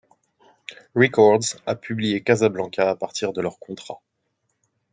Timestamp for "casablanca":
2.23-2.89